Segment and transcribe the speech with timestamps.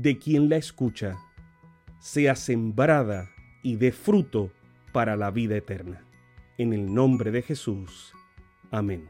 [0.00, 1.16] de quien la escucha,
[1.98, 3.30] sea sembrada
[3.64, 4.52] y dé fruto
[4.92, 6.04] para la vida eterna.
[6.56, 8.12] En el nombre de Jesús.
[8.70, 9.08] Amén.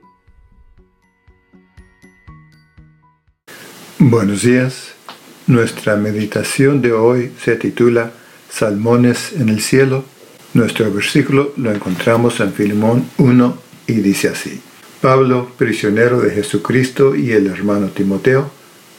[3.98, 4.94] Buenos días.
[5.46, 8.12] Nuestra meditación de hoy se titula
[8.48, 10.04] Salmones en el cielo.
[10.54, 14.62] Nuestro versículo lo encontramos en Filemón 1 y dice así.
[15.02, 18.50] Pablo, prisionero de Jesucristo y el hermano Timoteo,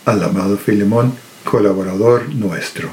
[0.06, 1.14] al amado Filemón,
[1.50, 2.90] colaborador nuestro.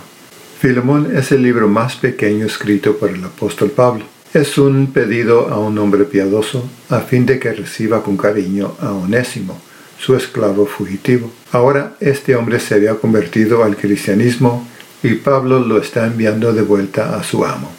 [0.60, 4.04] Filemón es el libro más pequeño escrito por el apóstol Pablo.
[4.32, 8.92] Es un pedido a un hombre piadoso a fin de que reciba con cariño a
[8.92, 9.60] Onésimo,
[9.98, 11.30] su esclavo fugitivo.
[11.52, 14.66] Ahora este hombre se había convertido al cristianismo
[15.02, 17.70] y Pablo lo está enviando de vuelta a su amo.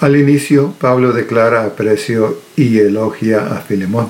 [0.00, 4.08] Al inicio, Pablo declara aprecio y elogia a Filemón.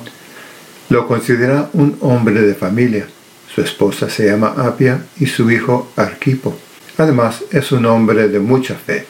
[0.88, 3.06] Lo considera un hombre de familia.
[3.54, 6.56] Su esposa se llama Apia y su hijo Arquipo.
[6.96, 9.04] Además, es un hombre de mucha fe,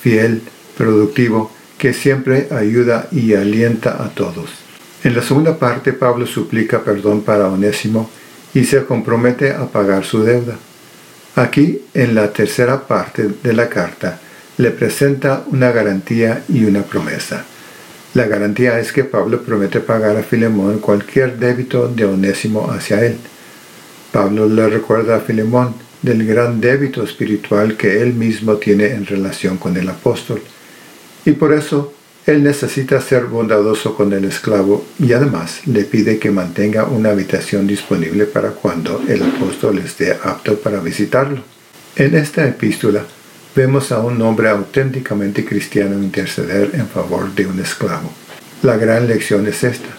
[0.00, 0.42] fiel,
[0.76, 4.50] productivo, que siempre ayuda y alienta a todos.
[5.02, 8.10] En la segunda parte, Pablo suplica perdón para Onésimo
[8.54, 10.56] y se compromete a pagar su deuda.
[11.36, 14.20] Aquí, en la tercera parte de la carta,
[14.56, 17.44] le presenta una garantía y una promesa.
[18.14, 23.18] La garantía es que Pablo promete pagar a Filemón cualquier débito de Onésimo hacia él.
[24.14, 29.56] Pablo le recuerda a Filemón del gran débito espiritual que él mismo tiene en relación
[29.56, 30.40] con el apóstol.
[31.24, 31.92] Y por eso
[32.24, 37.66] él necesita ser bondadoso con el esclavo y además le pide que mantenga una habitación
[37.66, 41.42] disponible para cuando el apóstol esté apto para visitarlo.
[41.96, 43.04] En esta epístola
[43.56, 48.12] vemos a un hombre auténticamente cristiano interceder en favor de un esclavo.
[48.62, 49.90] La gran lección es esta.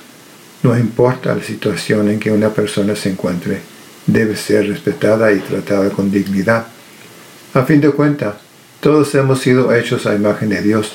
[0.64, 3.75] No importa la situación en que una persona se encuentre,
[4.08, 6.68] debe ser respetada y tratada con dignidad.
[7.54, 8.36] A fin de cuentas,
[8.80, 10.94] todos hemos sido hechos a imagen de Dios.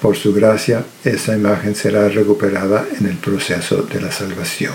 [0.00, 4.74] Por su gracia, esa imagen será recuperada en el proceso de la salvación.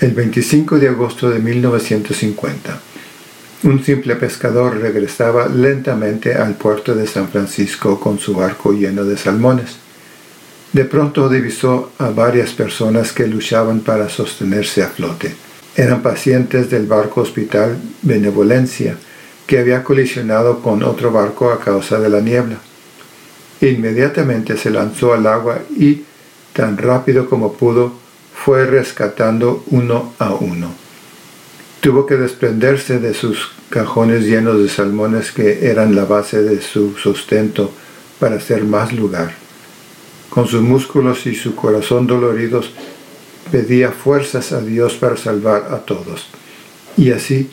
[0.00, 2.80] El 25 de agosto de 1950,
[3.62, 9.16] un simple pescador regresaba lentamente al puerto de San Francisco con su barco lleno de
[9.16, 9.76] salmones.
[10.72, 15.36] De pronto divisó a varias personas que luchaban para sostenerse a flote.
[15.74, 18.96] Eran pacientes del barco hospital Benevolencia,
[19.46, 22.56] que había colisionado con otro barco a causa de la niebla.
[23.60, 26.02] Inmediatamente se lanzó al agua y,
[26.52, 27.94] tan rápido como pudo,
[28.34, 30.74] fue rescatando uno a uno.
[31.80, 36.96] Tuvo que desprenderse de sus cajones llenos de salmones que eran la base de su
[36.96, 37.72] sustento
[38.18, 39.34] para hacer más lugar.
[40.28, 42.72] Con sus músculos y su corazón doloridos,
[43.52, 46.26] pedía fuerzas a Dios para salvar a todos.
[46.96, 47.50] Y así,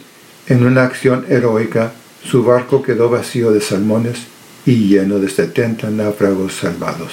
[0.48, 1.92] en una acción heroica,
[2.24, 4.20] su barco quedó vacío de salmones
[4.66, 7.12] y lleno de setenta náufragos salvados.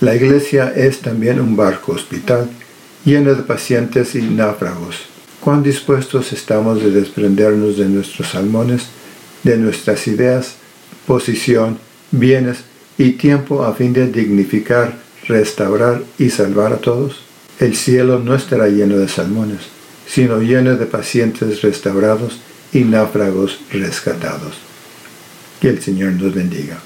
[0.00, 2.50] La iglesia es también un barco hospital,
[3.04, 4.96] lleno de pacientes y náufragos.
[5.40, 8.88] ¿Cuán dispuestos estamos de desprendernos de nuestros salmones,
[9.44, 10.56] de nuestras ideas,
[11.06, 11.78] posición,
[12.10, 12.58] bienes
[12.98, 14.98] y tiempo a fin de dignificar,
[15.28, 17.25] restaurar y salvar a todos?
[17.58, 19.60] El cielo no estará lleno de salmones,
[20.06, 22.38] sino lleno de pacientes restaurados
[22.70, 24.58] y náufragos rescatados.
[25.58, 26.78] Que el Señor nos bendiga.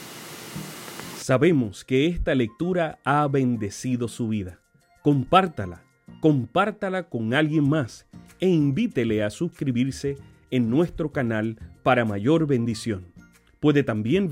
[1.18, 4.60] Sabemos que esta lectura ha bendecido su vida.
[5.02, 5.82] Compártala,
[6.20, 8.06] compártala con alguien más
[8.38, 10.18] e invítele a suscribirse
[10.52, 13.06] en nuestro canal para mayor bendición.
[13.58, 14.28] Puede también